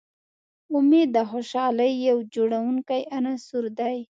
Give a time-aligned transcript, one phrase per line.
[0.75, 3.97] امید د خوشحالۍ یو جوړوونکی عنصر دی.